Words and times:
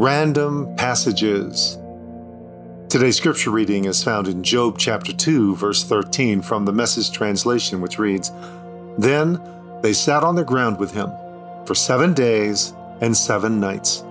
Random 0.00 0.74
Passages. 0.76 1.76
Today's 2.88 3.18
scripture 3.18 3.50
reading 3.50 3.84
is 3.84 4.02
found 4.02 4.28
in 4.28 4.42
Job 4.42 4.78
chapter 4.78 5.12
2, 5.12 5.56
verse 5.56 5.84
13 5.84 6.40
from 6.40 6.64
the 6.64 6.72
Message 6.72 7.12
translation, 7.12 7.82
which 7.82 7.98
reads 7.98 8.32
Then 8.96 9.38
they 9.82 9.92
sat 9.92 10.24
on 10.24 10.36
the 10.36 10.42
ground 10.42 10.78
with 10.78 10.94
him 10.94 11.10
for 11.66 11.74
seven 11.74 12.14
days 12.14 12.72
and 13.02 13.14
seven 13.14 13.60
nights. 13.60 14.02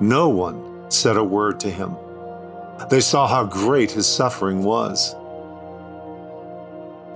No 0.00 0.28
one 0.28 0.90
said 0.90 1.16
a 1.16 1.24
word 1.24 1.60
to 1.60 1.70
him. 1.70 1.96
They 2.90 3.00
saw 3.00 3.26
how 3.26 3.44
great 3.44 3.92
his 3.92 4.06
suffering 4.06 4.64
was. 4.64 5.16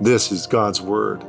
This 0.01 0.31
is 0.31 0.47
God's 0.47 0.81
Word. 0.81 1.23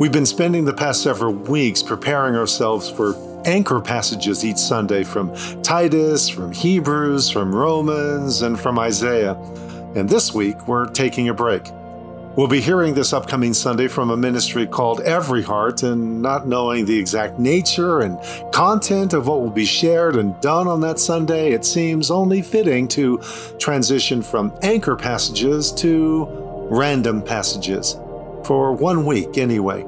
We've 0.00 0.10
been 0.10 0.24
spending 0.24 0.64
the 0.64 0.72
past 0.72 1.02
several 1.02 1.34
weeks 1.34 1.82
preparing 1.82 2.36
ourselves 2.36 2.88
for 2.88 3.12
anchor 3.44 3.80
passages 3.80 4.44
each 4.44 4.58
Sunday 4.58 5.04
from 5.04 5.34
Titus, 5.62 6.28
from 6.28 6.52
Hebrews, 6.52 7.30
from 7.30 7.54
Romans, 7.54 8.42
and 8.42 8.58
from 8.58 8.78
Isaiah. 8.78 9.34
And 9.94 10.08
this 10.08 10.32
week, 10.32 10.68
we're 10.68 10.86
taking 10.86 11.28
a 11.28 11.34
break. 11.34 11.62
We'll 12.36 12.46
be 12.46 12.60
hearing 12.60 12.94
this 12.94 13.12
upcoming 13.12 13.52
Sunday 13.52 13.88
from 13.88 14.10
a 14.10 14.16
ministry 14.16 14.64
called 14.64 15.00
Every 15.00 15.42
Heart, 15.42 15.82
and 15.82 16.22
not 16.22 16.46
knowing 16.46 16.84
the 16.84 16.96
exact 16.96 17.40
nature 17.40 18.00
and 18.00 18.20
content 18.52 19.14
of 19.14 19.26
what 19.26 19.40
will 19.40 19.50
be 19.50 19.64
shared 19.64 20.14
and 20.14 20.40
done 20.40 20.68
on 20.68 20.80
that 20.82 21.00
Sunday, 21.00 21.50
it 21.50 21.64
seems 21.64 22.08
only 22.08 22.40
fitting 22.40 22.86
to 22.88 23.18
transition 23.58 24.22
from 24.22 24.56
anchor 24.62 24.94
passages 24.94 25.72
to 25.72 26.26
random 26.70 27.20
passages. 27.20 27.98
For 28.44 28.72
one 28.72 29.04
week, 29.04 29.36
anyway. 29.36 29.84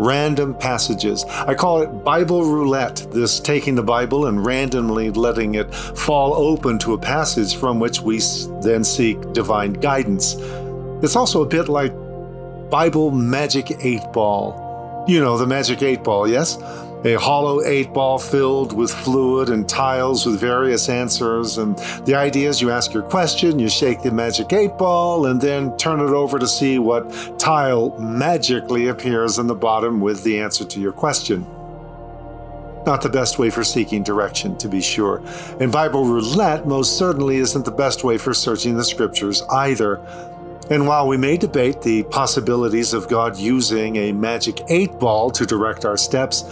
Random 0.00 0.54
passages. 0.54 1.24
I 1.24 1.54
call 1.54 1.82
it 1.82 1.88
Bible 2.02 2.44
roulette, 2.44 3.06
this 3.12 3.38
taking 3.38 3.74
the 3.74 3.82
Bible 3.82 4.26
and 4.26 4.44
randomly 4.44 5.10
letting 5.10 5.56
it 5.56 5.74
fall 5.74 6.32
open 6.32 6.78
to 6.78 6.94
a 6.94 6.98
passage 6.98 7.54
from 7.54 7.78
which 7.78 8.00
we 8.00 8.18
then 8.62 8.82
seek 8.82 9.20
divine 9.34 9.74
guidance. 9.74 10.36
It's 11.02 11.16
also 11.16 11.42
a 11.42 11.46
bit 11.46 11.68
like 11.68 11.92
Bible 12.70 13.10
Magic 13.10 13.72
8 13.78 14.00
Ball. 14.14 15.04
You 15.06 15.20
know, 15.20 15.36
the 15.36 15.46
Magic 15.46 15.82
8 15.82 16.02
Ball, 16.02 16.28
yes? 16.28 16.56
A 17.02 17.14
hollow 17.14 17.62
8 17.64 17.94
ball 17.94 18.18
filled 18.18 18.76
with 18.76 18.90
fluid 18.90 19.48
and 19.48 19.66
tiles 19.66 20.26
with 20.26 20.38
various 20.38 20.90
answers. 20.90 21.56
And 21.56 21.78
the 22.04 22.14
idea 22.14 22.50
is 22.50 22.60
you 22.60 22.70
ask 22.70 22.92
your 22.92 23.02
question, 23.02 23.58
you 23.58 23.70
shake 23.70 24.02
the 24.02 24.10
Magic 24.10 24.52
8 24.52 24.76
Ball, 24.76 25.26
and 25.26 25.40
then 25.40 25.74
turn 25.78 26.00
it 26.00 26.10
over 26.10 26.38
to 26.38 26.46
see 26.46 26.78
what 26.78 27.38
tile 27.38 27.98
magically 27.98 28.88
appears 28.88 29.38
in 29.38 29.46
the 29.46 29.54
bottom 29.54 30.00
with 30.00 30.22
the 30.24 30.38
answer 30.38 30.62
to 30.66 30.78
your 30.78 30.92
question. 30.92 31.46
Not 32.84 33.00
the 33.00 33.08
best 33.08 33.38
way 33.38 33.48
for 33.48 33.64
seeking 33.64 34.02
direction, 34.02 34.58
to 34.58 34.68
be 34.68 34.82
sure. 34.82 35.22
And 35.58 35.72
Bible 35.72 36.04
roulette 36.04 36.66
most 36.66 36.98
certainly 36.98 37.36
isn't 37.36 37.64
the 37.64 37.70
best 37.70 38.04
way 38.04 38.18
for 38.18 38.34
searching 38.34 38.76
the 38.76 38.84
scriptures 38.84 39.42
either. 39.50 40.00
And 40.70 40.86
while 40.86 41.08
we 41.08 41.16
may 41.16 41.36
debate 41.36 41.82
the 41.82 42.04
possibilities 42.04 42.92
of 42.92 43.08
God 43.08 43.36
using 43.36 43.96
a 43.96 44.12
magic 44.12 44.60
eight 44.68 44.98
ball 44.98 45.30
to 45.32 45.44
direct 45.44 45.84
our 45.84 45.96
steps, 45.96 46.44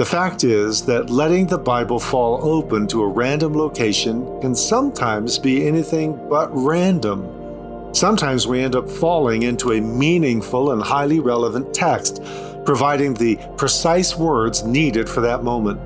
the 0.00 0.06
fact 0.06 0.44
is 0.44 0.86
that 0.86 1.10
letting 1.10 1.46
the 1.46 1.58
Bible 1.58 2.00
fall 2.00 2.40
open 2.42 2.86
to 2.86 3.02
a 3.02 3.06
random 3.06 3.52
location 3.52 4.40
can 4.40 4.54
sometimes 4.54 5.38
be 5.38 5.68
anything 5.68 6.18
but 6.30 6.48
random. 6.54 7.92
Sometimes 7.92 8.46
we 8.46 8.62
end 8.62 8.74
up 8.74 8.88
falling 8.88 9.42
into 9.42 9.72
a 9.72 9.80
meaningful 9.82 10.72
and 10.72 10.80
highly 10.80 11.20
relevant 11.20 11.74
text, 11.74 12.22
providing 12.64 13.12
the 13.12 13.38
precise 13.58 14.16
words 14.16 14.64
needed 14.64 15.06
for 15.06 15.20
that 15.20 15.44
moment. 15.44 15.78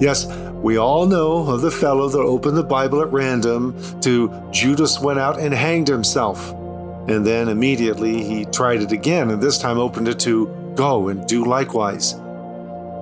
Yes, 0.00 0.26
we 0.62 0.78
all 0.78 1.04
know 1.04 1.46
of 1.50 1.60
the 1.60 1.70
fellow 1.70 2.08
that 2.08 2.18
opened 2.18 2.56
the 2.56 2.64
Bible 2.64 3.02
at 3.02 3.12
random 3.12 3.78
to 4.00 4.32
Judas 4.52 5.00
went 5.00 5.18
out 5.18 5.38
and 5.38 5.52
hanged 5.52 5.88
himself. 5.88 6.52
And 7.10 7.26
then 7.26 7.50
immediately 7.50 8.24
he 8.24 8.46
tried 8.46 8.80
it 8.80 8.92
again, 8.92 9.28
and 9.28 9.42
this 9.42 9.58
time 9.58 9.76
opened 9.76 10.08
it 10.08 10.18
to 10.20 10.46
go 10.74 11.08
and 11.08 11.26
do 11.26 11.44
likewise. 11.44 12.14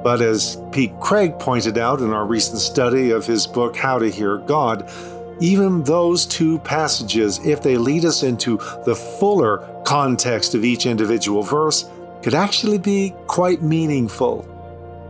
But 0.06 0.22
as 0.22 0.62
Pete 0.70 0.96
Greig 1.00 1.36
pointed 1.40 1.78
out 1.78 1.98
in 1.98 2.12
our 2.12 2.24
recent 2.24 2.60
study 2.60 3.10
of 3.10 3.26
his 3.26 3.44
book, 3.44 3.74
How 3.74 3.98
to 3.98 4.08
Hear 4.08 4.38
God, 4.38 4.88
even 5.40 5.82
those 5.82 6.26
two 6.26 6.60
passages, 6.60 7.44
if 7.44 7.60
they 7.60 7.76
lead 7.76 8.04
us 8.04 8.22
into 8.22 8.58
the 8.84 8.94
fuller 8.94 9.68
context 9.84 10.54
of 10.54 10.64
each 10.64 10.86
individual 10.86 11.42
verse, 11.42 11.90
could 12.22 12.34
actually 12.34 12.78
be 12.78 13.16
quite 13.26 13.62
meaningful. 13.62 14.46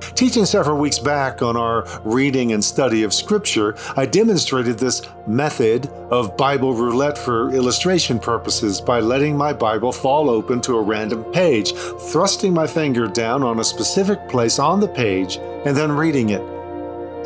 Teaching 0.01 0.45
several 0.45 0.79
weeks 0.79 0.99
back 0.99 1.43
on 1.43 1.57
our 1.57 1.87
reading 2.05 2.53
and 2.53 2.65
study 2.65 3.03
of 3.03 3.12
Scripture, 3.12 3.77
I 3.97 4.07
demonstrated 4.07 4.79
this 4.79 5.03
method 5.27 5.89
of 6.11 6.37
Bible 6.37 6.75
roulette 6.75 7.19
for 7.19 7.51
illustration 7.51 8.19
purposes 8.19 8.81
by 8.81 9.01
letting 9.01 9.37
my 9.37 9.53
Bible 9.53 9.93
fall 9.93 10.31
open 10.31 10.61
to 10.62 10.77
a 10.77 10.83
random 10.83 11.25
page, 11.33 11.73
thrusting 11.75 12.53
my 12.53 12.67
finger 12.67 13.07
down 13.07 13.43
on 13.43 13.61
a 13.61 13.65
specific 13.65 14.29
place 14.29 14.59
on 14.59 14.81
the 14.81 14.89
page, 14.89 15.37
and 15.65 15.77
then 15.77 15.93
reading 15.93 16.31
it. 16.31 16.43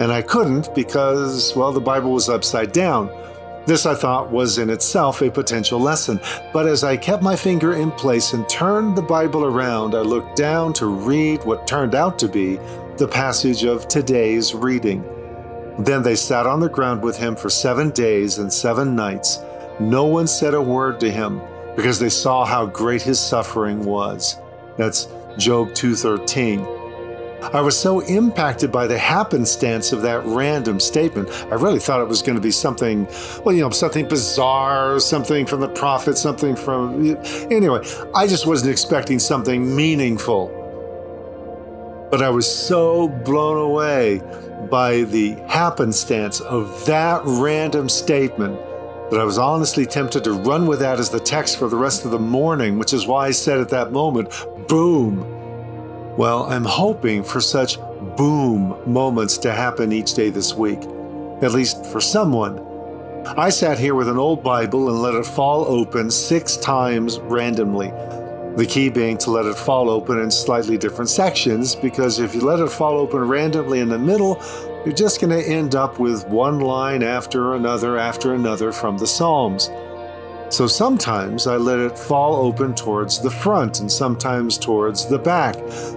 And 0.01 0.11
I 0.11 0.23
couldn't 0.23 0.75
because, 0.75 1.55
well, 1.55 1.73
the 1.73 1.81
Bible 1.81 2.13
was 2.13 2.29
upside 2.29 2.73
down. 2.73 3.09
This, 3.71 3.87
I 3.87 3.95
thought, 3.95 4.33
was 4.33 4.59
in 4.59 4.69
itself 4.69 5.23
a 5.23 5.31
potential 5.31 5.79
lesson. 5.79 6.19
But 6.53 6.67
as 6.67 6.83
I 6.83 6.97
kept 6.97 7.23
my 7.23 7.37
finger 7.37 7.75
in 7.75 7.93
place 7.93 8.33
and 8.33 8.49
turned 8.49 8.97
the 8.97 9.03
Bible 9.03 9.45
around, 9.45 9.95
I 9.95 10.01
looked 10.01 10.35
down 10.35 10.73
to 10.73 10.87
read 10.87 11.45
what 11.45 11.69
turned 11.69 11.95
out 11.95 12.19
to 12.19 12.27
be 12.27 12.57
the 12.97 13.07
passage 13.07 13.63
of 13.63 13.87
today's 13.87 14.57
reading. 14.57 15.05
Then 15.79 16.03
they 16.03 16.17
sat 16.17 16.49
on 16.49 16.59
the 16.59 16.69
ground 16.69 17.01
with 17.05 17.17
him 17.17 17.37
for 17.37 17.49
seven 17.49 17.91
days 17.91 18.39
and 18.39 18.53
seven 18.53 18.97
nights. 18.97 19.39
No 19.79 20.05
one 20.05 20.27
said 20.27 20.55
a 20.55 20.61
word 20.61 20.99
to 20.99 21.09
him 21.09 21.41
because 21.77 22.01
they 22.01 22.09
saw 22.09 22.45
how 22.45 22.67
great 22.67 23.03
his 23.03 23.21
suffering 23.21 23.85
was. 23.85 24.37
That's 24.79 25.07
Job 25.39 25.75
2:13. 25.75 26.80
I 27.43 27.61
was 27.63 27.77
so 27.77 28.01
impacted 28.01 28.71
by 28.71 28.87
the 28.87 28.99
happenstance 28.99 29.93
of 29.93 30.03
that 30.03 30.25
random 30.25 30.79
statement. 30.79 31.31
I 31.51 31.55
really 31.55 31.79
thought 31.79 32.01
it 32.01 32.09
was 32.09 32.23
going 32.23 32.37
to 32.37 32.41
be 32.41 32.51
something, 32.51 33.07
well, 33.45 33.55
you 33.55 33.63
know, 33.63 33.71
something 33.71 34.07
bizarre, 34.07 35.01
something 35.01 35.47
from 35.47 35.61
the 35.61 35.69
prophet, 35.69 36.19
something 36.19 36.55
from. 36.55 37.17
Anyway, 37.51 37.81
I 38.15 38.27
just 38.27 38.47
wasn't 38.47 38.71
expecting 38.71 39.19
something 39.19 39.75
meaningful. 39.75 40.57
But 42.11 42.23
I 42.23 42.29
was 42.29 42.53
so 42.53 43.09
blown 43.09 43.57
away 43.57 44.21
by 44.71 45.03
the 45.03 45.33
happenstance 45.49 46.41
of 46.41 46.85
that 46.87 47.23
random 47.25 47.89
statement 47.89 48.61
that 49.11 49.19
I 49.19 49.25
was 49.25 49.39
honestly 49.39 49.87
tempted 49.87 50.25
to 50.25 50.33
run 50.33 50.67
with 50.67 50.81
that 50.81 51.01
as 51.01 51.11
the 51.11 51.19
text 51.19 51.59
for 51.59 51.69
the 51.69 51.77
rest 51.77 52.05
of 52.05 52.11
the 52.11 52.19
morning, 52.19 52.79
which 52.79 52.93
is 52.93 53.07
why 53.07 53.27
I 53.27 53.31
said 53.31 53.59
at 53.59 53.71
that 53.71 53.93
moment, 53.93 54.31
boom 54.69 55.40
well, 56.17 56.45
I'm 56.45 56.65
hoping 56.65 57.23
for 57.23 57.41
such 57.41 57.79
boom 58.17 58.77
moments 58.87 59.39
to 59.39 59.53
happen 59.53 59.93
each 59.93 60.15
day 60.15 60.31
this 60.31 60.55
week, 60.55 60.81
at 61.43 61.53
least 61.53 61.87
for 61.87 62.01
someone. 62.01 62.67
I 63.37 63.51
sat 63.51 63.79
here 63.79 63.95
with 63.95 64.09
an 64.09 64.17
old 64.17 64.43
Bible 64.43 64.89
and 64.89 65.03
let 65.03 65.15
it 65.15 65.27
fall 65.27 65.65
open 65.67 66.11
six 66.11 66.57
times 66.57 67.19
randomly. 67.21 67.93
The 68.57 68.67
key 68.69 68.89
being 68.89 69.17
to 69.19 69.31
let 69.31 69.47
it 69.47 69.57
fall 69.57 69.89
open 69.89 70.19
in 70.19 70.31
slightly 70.31 70.77
different 70.77 71.09
sections, 71.09 71.77
because 71.77 72.19
if 72.19 72.35
you 72.35 72.41
let 72.41 72.59
it 72.59 72.71
fall 72.71 72.99
open 72.99 73.21
randomly 73.21 73.79
in 73.79 73.89
the 73.89 73.99
middle, 73.99 74.43
you're 74.85 74.95
just 74.95 75.21
going 75.21 75.31
to 75.31 75.49
end 75.49 75.75
up 75.75 76.01
with 76.01 76.27
one 76.27 76.61
line 76.61 77.03
after 77.03 77.55
another 77.55 77.97
after 77.97 78.35
another 78.35 78.73
from 78.73 78.99
the 78.99 79.07
Psalms. 79.07 79.71
So 80.51 80.67
sometimes 80.67 81.47
I 81.47 81.57
let 81.57 81.79
it 81.79 81.97
fall 81.97 82.35
open 82.45 82.75
towards 82.75 83.21
the 83.21 83.31
front 83.31 83.79
and 83.79 83.91
sometimes 83.91 84.59
towards 84.59 85.07
the 85.07 85.19
back 85.19 85.55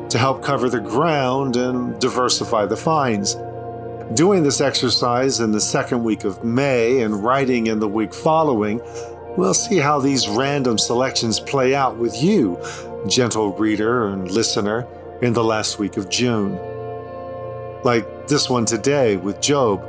to 0.10 0.18
help 0.20 0.44
cover 0.44 0.70
the 0.70 0.80
ground 0.80 1.56
and 1.56 2.00
diversify 2.00 2.68
the 2.68 2.78
finds. 2.78 3.36
Doing 4.14 4.44
this 4.44 4.62
exercise 4.62 5.40
in 5.40 5.52
the 5.52 5.60
second 5.60 6.04
week 6.04 6.24
of 6.24 6.44
May 6.44 7.02
and 7.02 7.24
writing 7.24 7.66
in 7.66 7.80
the 7.80 7.88
week 7.88 8.14
following, 8.14 8.80
we'll 9.38 9.56
see 9.56 9.78
how 9.78 10.00
these 10.00 10.30
random 10.30 10.78
selections 10.78 11.40
play 11.40 11.74
out 11.74 11.98
with 11.98 12.22
you, 12.22 12.60
gentle 13.08 13.54
reader 13.54 14.10
and 14.10 14.30
listener, 14.30 14.88
in 15.24 15.34
the 15.34 15.44
last 15.44 15.80
week 15.80 15.98
of 15.98 16.10
June. 16.10 16.60
Like 17.84 18.28
this 18.28 18.52
one 18.52 18.66
today 18.66 19.18
with 19.18 19.42
Job 19.42 19.82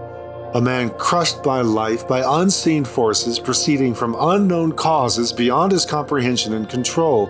a 0.55 0.61
man 0.61 0.89
crushed 0.91 1.43
by 1.43 1.61
life, 1.61 2.07
by 2.07 2.23
unseen 2.41 2.85
forces 2.85 3.41
proceeding 3.41 3.93
from 3.93 4.17
unknown 4.19 4.73
causes 4.73 5.33
beyond 5.33 5.73
his 5.73 5.85
comprehension 5.85 6.53
and 6.55 6.69
control. 6.69 7.29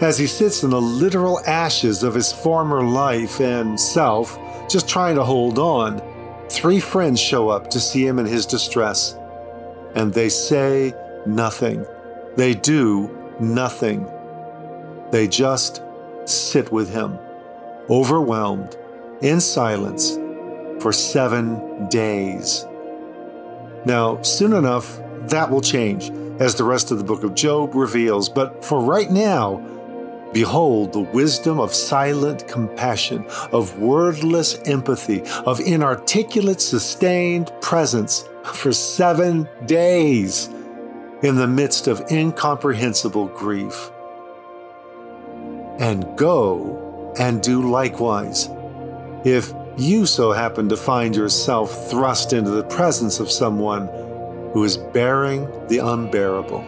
As 0.00 0.16
he 0.16 0.28
sits 0.28 0.62
in 0.62 0.70
the 0.70 0.80
literal 0.80 1.40
ashes 1.40 2.04
of 2.04 2.14
his 2.14 2.32
former 2.32 2.84
life 2.84 3.40
and 3.40 3.78
self, 3.78 4.38
just 4.68 4.88
trying 4.88 5.16
to 5.16 5.24
hold 5.24 5.58
on, 5.58 6.00
three 6.48 6.78
friends 6.78 7.20
show 7.20 7.48
up 7.48 7.68
to 7.70 7.80
see 7.80 8.06
him 8.06 8.20
in 8.20 8.26
his 8.26 8.46
distress. 8.46 9.16
And 9.96 10.14
they 10.14 10.28
say 10.28 10.94
nothing. 11.26 11.84
They 12.36 12.54
do 12.54 13.10
nothing. 13.40 14.08
They 15.10 15.26
just 15.26 15.82
sit 16.24 16.70
with 16.70 16.92
him, 16.92 17.18
overwhelmed, 17.90 18.76
in 19.22 19.40
silence 19.40 20.18
for 20.84 20.92
seven 20.92 21.88
days. 21.88 22.66
Now, 23.86 24.20
soon 24.20 24.52
enough, 24.52 25.00
that 25.30 25.50
will 25.50 25.62
change, 25.62 26.10
as 26.40 26.56
the 26.56 26.64
rest 26.64 26.90
of 26.90 26.98
the 26.98 27.04
book 27.04 27.24
of 27.24 27.34
Job 27.34 27.74
reveals. 27.74 28.28
But 28.28 28.62
for 28.62 28.80
right 28.82 29.10
now, 29.10 29.62
behold 30.34 30.92
the 30.92 31.00
wisdom 31.00 31.58
of 31.58 31.72
silent 31.72 32.46
compassion, 32.48 33.24
of 33.50 33.78
wordless 33.78 34.58
empathy, 34.66 35.22
of 35.46 35.58
inarticulate, 35.60 36.60
sustained 36.60 37.50
presence 37.62 38.28
for 38.44 38.70
seven 38.70 39.48
days 39.64 40.50
in 41.22 41.36
the 41.36 41.46
midst 41.46 41.86
of 41.88 42.04
incomprehensible 42.10 43.28
grief. 43.28 43.90
And 45.78 46.04
go 46.18 47.14
and 47.18 47.42
do 47.42 47.70
likewise. 47.70 48.50
If 49.24 49.54
you 49.76 50.06
so 50.06 50.32
happen 50.32 50.68
to 50.68 50.76
find 50.76 51.16
yourself 51.16 51.90
thrust 51.90 52.32
into 52.32 52.50
the 52.50 52.64
presence 52.64 53.20
of 53.20 53.30
someone 53.30 53.88
who 54.52 54.62
is 54.64 54.76
bearing 54.76 55.46
the 55.68 55.78
unbearable. 55.78 56.64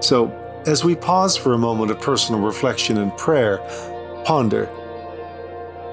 So, 0.00 0.30
as 0.66 0.84
we 0.84 0.94
pause 0.94 1.36
for 1.36 1.52
a 1.52 1.58
moment 1.58 1.90
of 1.90 2.00
personal 2.00 2.40
reflection 2.40 2.98
and 2.98 3.16
prayer, 3.16 3.58
ponder 4.24 4.66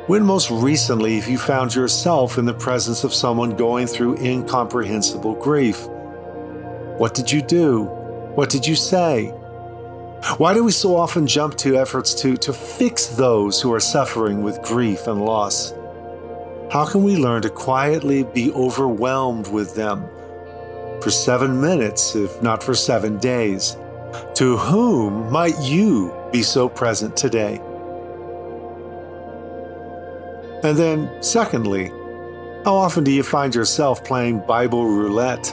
when 0.07 0.25
most 0.25 0.51
recently 0.51 1.17
have 1.17 1.29
you 1.29 1.37
found 1.37 1.73
yourself 1.73 2.37
in 2.37 2.43
the 2.43 2.53
presence 2.53 3.05
of 3.05 3.13
someone 3.13 3.55
going 3.55 3.87
through 3.87 4.17
incomprehensible 4.17 5.35
grief? 5.35 5.87
What 6.97 7.13
did 7.13 7.31
you 7.31 7.41
do? 7.41 7.85
What 8.35 8.49
did 8.49 8.67
you 8.67 8.75
say? 8.75 9.33
Why 10.37 10.53
do 10.53 10.63
we 10.63 10.71
so 10.71 10.95
often 10.95 11.27
jump 11.27 11.57
to 11.57 11.77
efforts 11.77 12.13
to, 12.21 12.37
to 12.37 12.53
fix 12.53 13.07
those 13.07 13.61
who 13.61 13.73
are 13.73 13.79
suffering 13.79 14.41
with 14.41 14.61
grief 14.61 15.05
and 15.05 15.23
loss? 15.23 15.73
How 16.71 16.85
can 16.85 17.03
we 17.03 17.17
learn 17.17 17.41
to 17.41 17.49
quietly 17.49 18.23
be 18.23 18.49
overwhelmed 18.53 19.51
with 19.51 19.75
them 19.75 20.07
for 21.01 21.11
seven 21.11 21.59
minutes, 21.59 22.15
if 22.15 22.41
not 22.41 22.63
for 22.63 22.73
seven 22.73 23.17
days? 23.17 23.75
To 24.35 24.55
whom 24.55 25.29
might 25.29 25.59
you 25.59 26.15
be 26.31 26.41
so 26.41 26.69
present 26.69 27.17
today? 27.17 27.59
And 30.63 30.77
then, 30.77 31.21
secondly, 31.21 31.89
how 32.63 32.75
often 32.75 33.03
do 33.03 33.11
you 33.11 33.23
find 33.23 33.53
yourself 33.53 34.05
playing 34.05 34.39
Bible 34.47 34.85
roulette? 34.85 35.51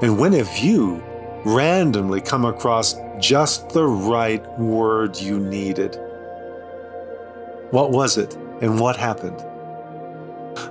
And 0.00 0.16
when 0.16 0.32
have 0.32 0.56
you 0.58 1.02
randomly 1.44 2.20
come 2.20 2.44
across 2.44 2.96
just 3.18 3.70
the 3.70 3.86
right 3.86 4.46
word 4.58 5.16
you 5.18 5.38
needed. 5.38 5.98
What 7.70 7.90
was 7.90 8.18
it 8.18 8.34
and 8.60 8.78
what 8.78 8.96
happened? 8.96 9.44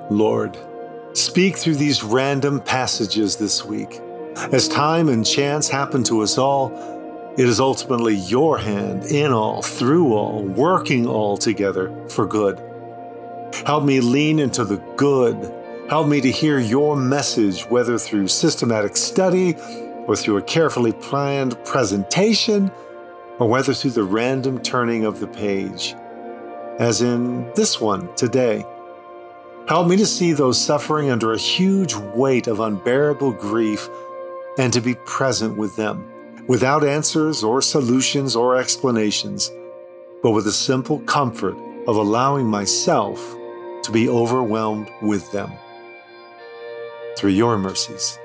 Lord, 0.09 0.57
speak 1.13 1.57
through 1.57 1.75
these 1.75 2.03
random 2.03 2.59
passages 2.61 3.37
this 3.37 3.65
week. 3.65 3.99
As 4.51 4.67
time 4.69 5.09
and 5.09 5.25
chance 5.25 5.67
happen 5.67 6.03
to 6.05 6.21
us 6.21 6.37
all, 6.37 6.71
it 7.37 7.47
is 7.47 7.59
ultimately 7.59 8.15
your 8.15 8.57
hand 8.57 9.05
in 9.05 9.31
all, 9.31 9.61
through 9.61 10.13
all, 10.13 10.43
working 10.43 11.07
all 11.07 11.37
together 11.37 11.91
for 12.09 12.25
good. 12.25 12.61
Help 13.65 13.83
me 13.83 13.99
lean 13.99 14.39
into 14.39 14.63
the 14.63 14.77
good. 14.95 15.35
Help 15.89 16.07
me 16.07 16.21
to 16.21 16.31
hear 16.31 16.59
your 16.59 16.95
message, 16.95 17.63
whether 17.63 17.97
through 17.97 18.27
systematic 18.27 18.95
study 18.95 19.55
or 20.07 20.15
through 20.15 20.37
a 20.37 20.41
carefully 20.41 20.91
planned 20.91 21.63
presentation, 21.65 22.71
or 23.39 23.47
whether 23.47 23.73
through 23.73 23.91
the 23.91 24.03
random 24.03 24.59
turning 24.61 25.05
of 25.05 25.19
the 25.19 25.27
page, 25.27 25.95
as 26.79 27.01
in 27.01 27.51
this 27.53 27.79
one 27.79 28.13
today. 28.15 28.65
Help 29.67 29.87
me 29.87 29.95
to 29.95 30.05
see 30.05 30.33
those 30.33 30.59
suffering 30.59 31.09
under 31.09 31.33
a 31.33 31.37
huge 31.37 31.95
weight 31.95 32.47
of 32.47 32.59
unbearable 32.59 33.31
grief 33.31 33.89
and 34.57 34.73
to 34.73 34.81
be 34.81 34.95
present 35.05 35.57
with 35.57 35.75
them, 35.75 36.11
without 36.47 36.83
answers 36.83 37.43
or 37.43 37.61
solutions 37.61 38.35
or 38.35 38.57
explanations, 38.57 39.51
but 40.21 40.31
with 40.31 40.45
the 40.45 40.51
simple 40.51 40.99
comfort 41.01 41.55
of 41.87 41.95
allowing 41.95 42.45
myself 42.45 43.19
to 43.83 43.91
be 43.91 44.09
overwhelmed 44.09 44.91
with 45.01 45.31
them. 45.31 45.51
Through 47.17 47.31
your 47.31 47.57
mercies. 47.57 48.19